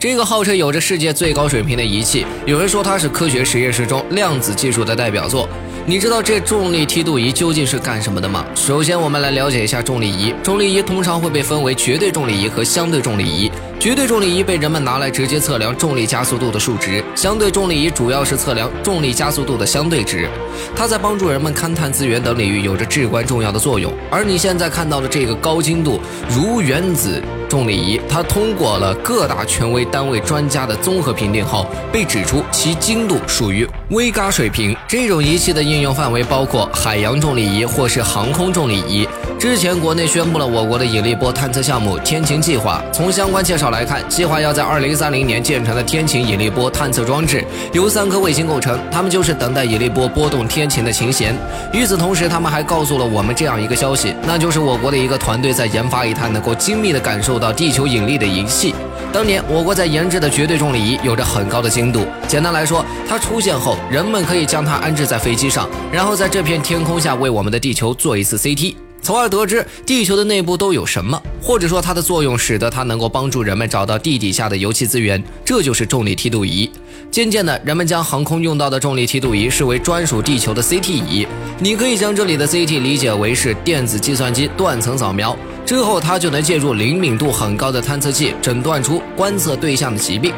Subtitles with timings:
[0.00, 5.46] 这个号称有着世界最高水平的仪器，有人说它是科学实验室中量子技术的代表作。
[5.84, 8.42] 你知道这重力梯度仪究竟是干什么的吗？
[8.54, 10.34] 首先，我们来了解一下重力仪。
[10.42, 13.52] 重力仪通常会被分为绝对重力仪和相对重力仪。
[13.80, 20.28] 绝对重力仪被人们拿来直接测量重力加速度的数值，相对重力仪主要是测量重力加速度的相对值。
[20.76, 23.90] 它在帮助人们勘探资源等领域有着至关重要的作用。
[24.10, 34.76] 而你现在看到的这个高精度如原子重力仪，它通过了各大权威单位专家的综合评定后，被指出其精度属于微伽水平。
[34.86, 39.08] 这种仪器的应用范围包括海洋重力仪或是航空重力仪。
[39.40, 42.84] 之前国内宣布了我国的引力波探测项目“天琴计划”。
[42.92, 51.34] 从相关介绍来看，计划要在二零三零年建成的天琴引力波探测装置由三颗卫星构成，它们就是等待引力波波动天琴的琴弦。
[51.72, 58.74] 与此同时，他们还告诉了我们这样一个消息，那就是我国的一个团队在研发一台能够精密地感受到地球引力的仪器。
[59.10, 62.04] 当年我国在研制的绝对重力仪有着很高的精度。
[62.28, 68.74] 简单来说，它出现后，人们可以将它安置在飞机上，然后在这片天空下为我们的地球做一次 CT。
[69.02, 76.70] 从而得知地球的内部都有什么，或者说它的作用使得它能够帮助人们找到地底下的油气资源，这就是重力梯度仪。
[77.10, 81.26] 渐渐的，人们将航空用到的重力梯度仪视为专属地球的 CT 仪。
[81.58, 90.32] 你可以将这里的 CT 理解为是电子计算机断层扫描，之后它就能借助灵敏度很高的探测器诊断出观测对象的疾病。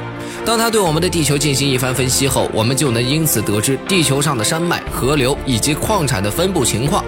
[0.47, 7.05] 当它对我们的地球进行一番分析后，我们就能因此得知地球上的山脉、河流以及矿产的分布情况。